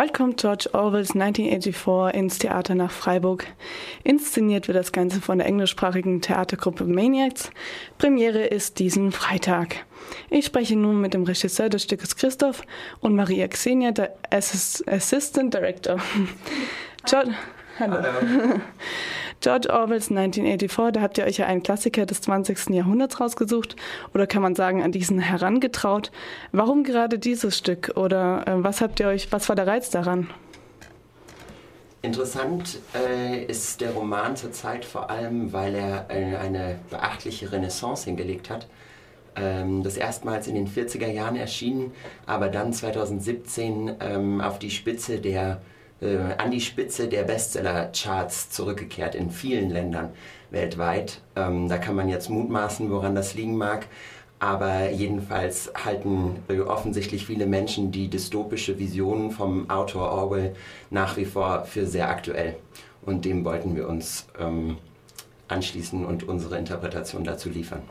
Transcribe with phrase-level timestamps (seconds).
[0.00, 3.46] Bald kommt George Orwells 1984 ins Theater nach Freiburg.
[4.02, 7.50] Inszeniert wird das Ganze von der englischsprachigen Theatergruppe Maniacs.
[7.98, 9.84] Premiere ist diesen Freitag.
[10.30, 12.62] Ich spreche nun mit dem Regisseur des Stückes Christoph
[13.00, 15.98] und Maria Xenia, der Assistant Director.
[17.04, 17.34] George,
[17.78, 17.96] hallo.
[17.96, 18.60] hallo.
[19.40, 22.70] George Orwells 1984, da habt ihr euch ja einen Klassiker des 20.
[22.70, 23.74] Jahrhunderts rausgesucht
[24.12, 26.12] oder kann man sagen, an diesen herangetraut.
[26.52, 30.28] Warum gerade dieses Stück oder äh, was habt ihr euch, was war der Reiz daran?
[32.02, 38.50] Interessant äh, ist der Roman zurzeit vor allem, weil er äh, eine beachtliche Renaissance hingelegt
[38.50, 38.68] hat.
[39.36, 41.92] Ähm, das erstmals in den 40er Jahren erschienen,
[42.26, 45.62] aber dann 2017 ähm, auf die Spitze der
[46.02, 50.10] an die Spitze der Bestseller-Charts zurückgekehrt in vielen Ländern
[50.50, 51.20] weltweit.
[51.36, 53.86] Ähm, da kann man jetzt mutmaßen, woran das liegen mag.
[54.38, 60.56] Aber jedenfalls halten äh, offensichtlich viele Menschen die dystopische Vision vom Autor Orwell
[60.88, 62.56] nach wie vor für sehr aktuell.
[63.02, 64.78] Und dem wollten wir uns ähm,
[65.48, 67.82] anschließen und unsere Interpretation dazu liefern.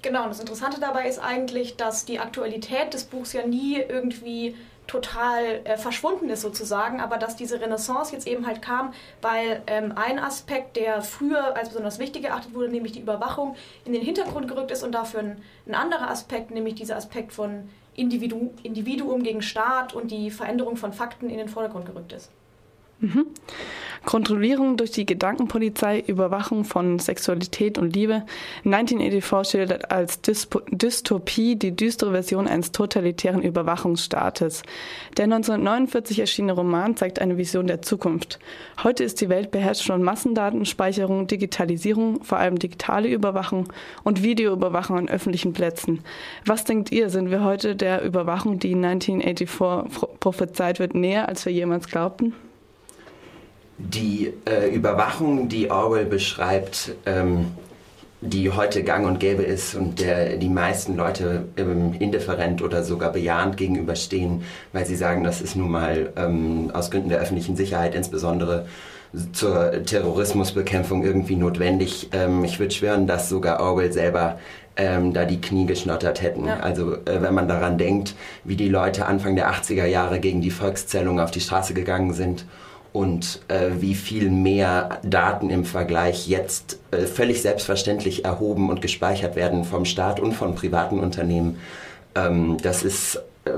[0.00, 4.54] Genau, und das Interessante dabei ist eigentlich, dass die Aktualität des Buchs ja nie irgendwie
[4.88, 9.92] total äh, verschwunden ist sozusagen, aber dass diese Renaissance jetzt eben halt kam, weil ähm,
[9.94, 14.48] ein Aspekt, der früher als besonders wichtig geachtet wurde, nämlich die Überwachung, in den Hintergrund
[14.48, 19.42] gerückt ist und dafür ein, ein anderer Aspekt, nämlich dieser Aspekt von Individu Individuum gegen
[19.42, 22.30] Staat und die Veränderung von Fakten in den Vordergrund gerückt ist.
[23.00, 23.26] Mhm.
[24.04, 28.24] Kontrollierung durch die Gedankenpolizei, Überwachung von Sexualität und Liebe.
[28.64, 34.62] 1984 schildert als Dystopie die düstere Version eines totalitären Überwachungsstaates.
[35.16, 38.38] Der 1949 erschienene Roman zeigt eine Vision der Zukunft.
[38.82, 43.70] Heute ist die Welt beherrscht von Massendatenspeicherung, Digitalisierung, vor allem digitale Überwachung
[44.04, 46.00] und Videoüberwachung an öffentlichen Plätzen.
[46.46, 51.52] Was denkt ihr, sind wir heute der Überwachung, die 1984 prophezeit wird, näher, als wir
[51.52, 52.32] jemals glaubten?
[53.78, 57.52] Die äh, Überwachung, die Orwell beschreibt, ähm,
[58.20, 63.12] die heute gang und gäbe ist und der die meisten Leute ähm, indifferent oder sogar
[63.12, 67.94] bejahend gegenüberstehen, weil sie sagen, das ist nun mal ähm, aus Gründen der öffentlichen Sicherheit
[67.94, 68.66] insbesondere
[69.32, 72.08] zur Terrorismusbekämpfung irgendwie notwendig.
[72.12, 74.40] Ähm, ich würde schwören, dass sogar Orwell selber
[74.76, 76.46] ähm, da die Knie geschnottert hätten.
[76.46, 76.58] Ja.
[76.58, 80.50] Also äh, wenn man daran denkt, wie die Leute Anfang der 80er Jahre gegen die
[80.50, 82.44] Volkszählung auf die Straße gegangen sind
[82.98, 89.36] und äh, wie viel mehr Daten im Vergleich jetzt äh, völlig selbstverständlich erhoben und gespeichert
[89.36, 91.60] werden vom Staat und von privaten Unternehmen.
[92.16, 93.50] Ähm, das ist äh,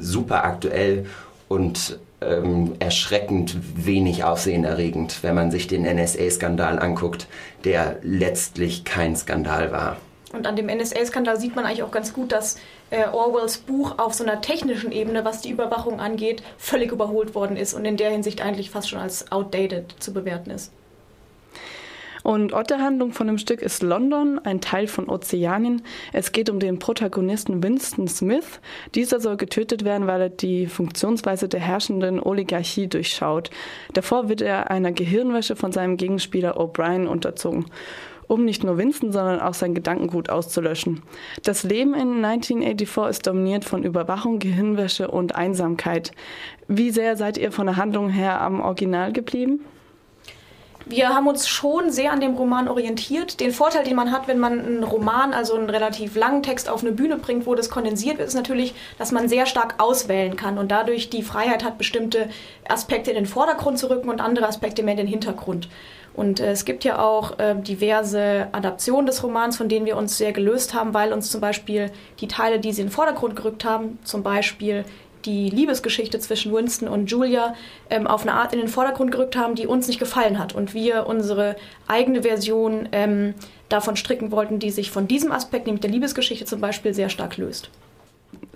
[0.00, 1.06] super aktuell
[1.46, 7.28] und ähm, erschreckend wenig aufsehenerregend, wenn man sich den NSA-Skandal anguckt,
[7.62, 9.96] der letztlich kein Skandal war.
[10.36, 12.58] Und an dem NSA-Skandal sieht man eigentlich auch ganz gut, dass
[12.90, 17.56] äh, Orwells Buch auf so einer technischen Ebene, was die Überwachung angeht, völlig überholt worden
[17.56, 20.72] ist und in der Hinsicht eigentlich fast schon als outdated zu bewerten ist.
[22.26, 25.82] Und Ort der Handlung von dem Stück ist London, ein Teil von Ozeanien.
[26.12, 28.60] Es geht um den Protagonisten Winston Smith.
[28.96, 33.50] Dieser soll getötet werden, weil er die Funktionsweise der herrschenden Oligarchie durchschaut.
[33.92, 37.66] Davor wird er einer Gehirnwäsche von seinem Gegenspieler O'Brien unterzogen
[38.28, 41.02] um nicht nur Winston, sondern auch sein Gedankengut auszulöschen.
[41.42, 46.12] Das Leben in 1984 ist dominiert von Überwachung, Gehirnwäsche und Einsamkeit.
[46.68, 49.60] Wie sehr seid ihr von der Handlung her am Original geblieben?
[50.88, 53.40] Wir haben uns schon sehr an dem Roman orientiert.
[53.40, 56.82] Den Vorteil, den man hat, wenn man einen Roman, also einen relativ langen Text auf
[56.82, 60.58] eine Bühne bringt, wo das kondensiert wird, ist natürlich, dass man sehr stark auswählen kann
[60.58, 62.28] und dadurch die Freiheit hat, bestimmte
[62.68, 65.68] Aspekte in den Vordergrund zu rücken und andere Aspekte mehr in den Hintergrund.
[66.16, 70.16] Und äh, es gibt ja auch äh, diverse Adaptionen des Romans, von denen wir uns
[70.16, 71.90] sehr gelöst haben, weil uns zum Beispiel
[72.20, 74.84] die Teile, die sie in den Vordergrund gerückt haben, zum Beispiel
[75.26, 77.54] die Liebesgeschichte zwischen Winston und Julia
[77.90, 80.54] ähm, auf eine Art in den Vordergrund gerückt haben, die uns nicht gefallen hat.
[80.54, 81.56] Und wir unsere
[81.86, 83.34] eigene Version ähm,
[83.68, 87.36] davon stricken wollten, die sich von diesem Aspekt, nämlich der Liebesgeschichte zum Beispiel, sehr stark
[87.36, 87.70] löst.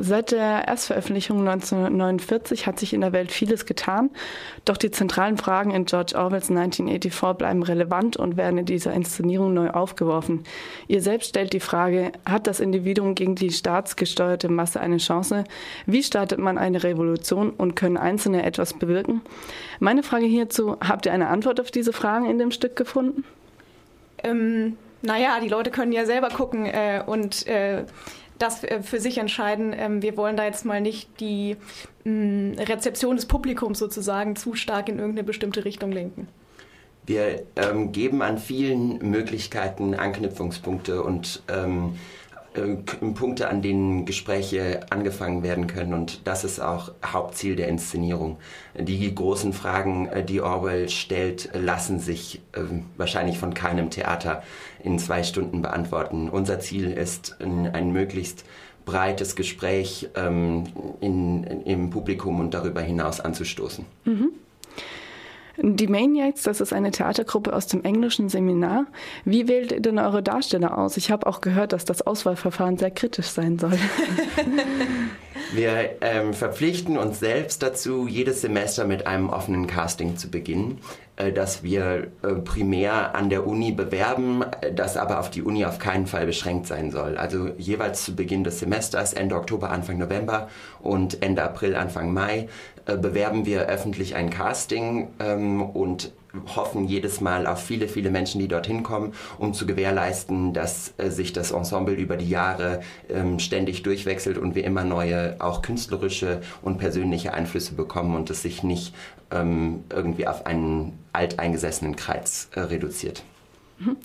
[0.02, 4.08] Seit der Erstveröffentlichung 1949 hat sich in der Welt vieles getan,
[4.64, 9.52] doch die zentralen Fragen in George Orwells 1984 bleiben relevant und werden in dieser Inszenierung
[9.52, 10.44] neu aufgeworfen.
[10.88, 15.44] Ihr selbst stellt die Frage, hat das Individuum gegen die staatsgesteuerte Masse eine Chance?
[15.84, 19.20] Wie startet man eine Revolution und können Einzelne etwas bewirken?
[19.80, 23.24] Meine Frage hierzu, habt ihr eine Antwort auf diese Fragen in dem Stück gefunden?
[24.22, 27.84] Ähm, naja, die Leute können ja selber gucken äh, und äh,
[28.40, 29.74] das äh, für sich entscheiden.
[29.76, 31.56] Ähm, wir wollen da jetzt mal nicht die
[32.04, 36.28] mm, Rezeption des Publikums sozusagen zu stark in irgendeine bestimmte Richtung lenken.
[37.06, 41.94] Wir ähm, geben an vielen Möglichkeiten Anknüpfungspunkte und ähm,
[42.29, 45.94] äh, Punkte, an denen Gespräche angefangen werden können.
[45.94, 48.38] Und das ist auch Hauptziel der Inszenierung.
[48.76, 52.62] Die großen Fragen, äh, die Orwell stellt, lassen sich äh,
[52.96, 54.42] wahrscheinlich von keinem Theater
[54.82, 56.28] in zwei Stunden beantworten.
[56.28, 58.44] Unser Ziel ist ein, möglichst
[58.84, 60.64] breites Gespräch ähm,
[61.00, 63.84] im Publikum und darüber hinaus anzustoßen.
[64.04, 64.30] Mhm.
[65.62, 68.86] Die Maniacs, das ist eine Theatergruppe aus dem englischen Seminar.
[69.24, 70.96] Wie wählt ihr denn eure Darsteller aus?
[70.96, 73.72] Ich habe auch gehört, dass das Auswahlverfahren sehr kritisch sein soll.
[75.52, 80.78] Wir ähm, verpflichten uns selbst dazu, jedes Semester mit einem offenen Casting zu beginnen,
[81.16, 84.44] äh, das wir äh, primär an der Uni bewerben,
[84.76, 87.16] das aber auf die Uni auf keinen Fall beschränkt sein soll.
[87.16, 90.48] Also jeweils zu Beginn des Semesters, Ende Oktober, Anfang November
[90.80, 96.12] und Ende April, Anfang Mai, äh, bewerben wir öffentlich ein Casting ähm, und
[96.54, 101.10] hoffen jedes Mal auf viele, viele Menschen, die dorthin kommen, um zu gewährleisten, dass äh,
[101.10, 106.40] sich das Ensemble über die Jahre ähm, ständig durchwechselt und wir immer neue, auch künstlerische
[106.62, 108.94] und persönliche Einflüsse bekommen und es sich nicht
[109.30, 113.22] ähm, irgendwie auf einen alteingesessenen Kreis äh, reduziert.
[113.78, 113.96] Mhm.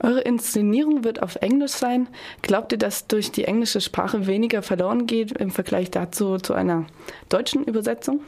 [0.00, 2.08] Eure Inszenierung wird auf Englisch sein.
[2.42, 6.86] Glaubt ihr, dass durch die englische Sprache weniger verloren geht im Vergleich dazu zu einer
[7.28, 8.20] deutschen Übersetzung?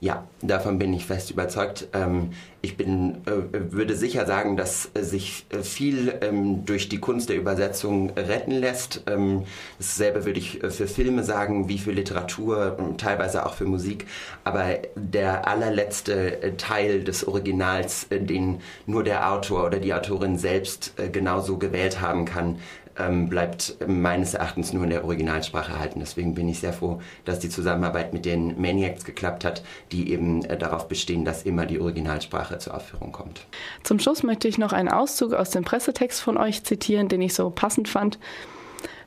[0.00, 1.88] Ja, davon bin ich fest überzeugt.
[1.94, 2.30] Ähm,
[2.66, 7.36] ich bin, äh, würde sicher sagen, dass sich äh, viel ähm, durch die Kunst der
[7.36, 9.04] Übersetzung retten lässt.
[9.06, 9.44] Ähm,
[9.78, 14.06] dasselbe würde ich äh, für Filme sagen, wie für Literatur, teilweise auch für Musik.
[14.42, 14.64] Aber
[14.96, 22.00] der allerletzte Teil des Originals, den nur der Autor oder die Autorin selbst genauso gewählt
[22.00, 22.56] haben kann,
[22.98, 26.00] ähm, bleibt meines Erachtens nur in der Originalsprache erhalten.
[26.00, 30.44] Deswegen bin ich sehr froh, dass die Zusammenarbeit mit den Maniacs geklappt hat, die eben
[30.44, 33.46] äh, darauf bestehen, dass immer die Originalsprache zur Aufführung kommt.
[33.82, 37.34] Zum Schluss möchte ich noch einen Auszug aus dem Pressetext von euch zitieren, den ich
[37.34, 38.18] so passend fand.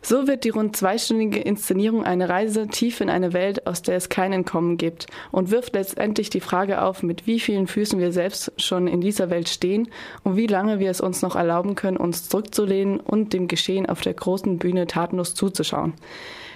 [0.02, 4.08] So wird die rund zweistündige Inszenierung eine Reise tief in eine Welt, aus der es
[4.08, 8.54] kein Entkommen gibt und wirft letztendlich die Frage auf, mit wie vielen Füßen wir selbst
[8.58, 9.90] schon in dieser Welt stehen
[10.24, 14.00] und wie lange wir es uns noch erlauben können, uns zurückzulehnen und dem Geschehen auf
[14.00, 15.94] der großen Bühne tatenlos zuzuschauen.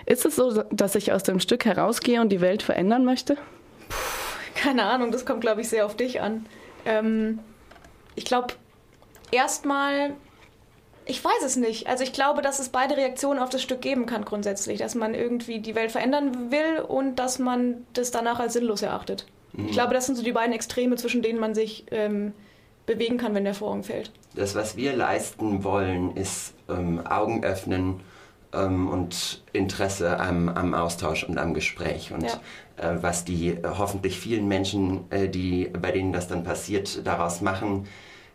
[0.05, 3.35] Ist es so, dass ich aus dem Stück herausgehe und die Welt verändern möchte?
[3.89, 3.95] Puh,
[4.55, 6.45] keine Ahnung, das kommt, glaube ich, sehr auf dich an.
[6.85, 7.39] Ähm,
[8.15, 8.53] ich glaube,
[9.31, 10.15] erstmal
[11.05, 11.87] ich weiß es nicht.
[11.87, 14.79] Also ich glaube, dass es beide Reaktionen auf das Stück geben kann grundsätzlich.
[14.79, 19.25] Dass man irgendwie die Welt verändern will und dass man das danach als sinnlos erachtet.
[19.53, 19.67] Mhm.
[19.67, 22.33] Ich glaube, das sind so die beiden Extreme, zwischen denen man sich ähm,
[22.85, 24.11] bewegen kann, wenn der Vorhang fällt.
[24.35, 27.99] Das, was wir leisten wollen, ist ähm, Augen öffnen
[28.53, 32.11] ähm, und Interesse am, am, Austausch und am Gespräch.
[32.11, 32.39] Und ja.
[32.77, 37.41] äh, was die äh, hoffentlich vielen Menschen, äh, die, bei denen das dann passiert, daraus
[37.41, 37.87] machen,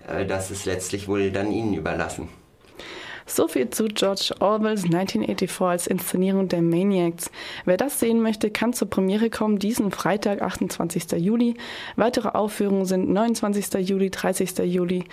[0.06, 2.28] äh, das ist letztlich wohl dann ihnen überlassen.
[3.28, 7.30] So viel zu George Orwells 1984 als Inszenierung der Maniacs.
[7.66, 11.12] Wer das sehen möchte, kann zur Premiere kommen diesen Freitag, 28.
[11.18, 11.54] Juli.
[11.96, 13.86] Weitere Aufführungen sind 29.
[13.86, 14.58] Juli, 30.
[14.60, 15.04] Juli.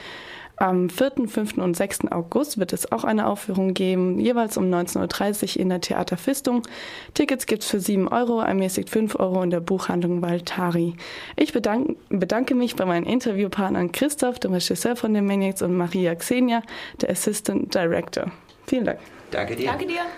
[0.57, 1.57] Am 4., 5.
[1.57, 2.11] und 6.
[2.11, 6.61] August wird es auch eine Aufführung geben, jeweils um 19.30 Uhr in der Theater Fistung.
[7.13, 10.95] Tickets gibt es für 7 Euro, ermäßigt 5 Euro in der Buchhandlung Valtari.
[11.35, 16.15] Ich bedanke, bedanke mich bei meinen Interviewpartnern Christoph, dem Regisseur von den Maniacs, und Maria
[16.15, 16.61] Xenia,
[17.01, 18.31] der Assistant Director.
[18.67, 18.99] Vielen Dank.
[19.31, 19.67] Danke dir.
[19.67, 20.05] Danke dir.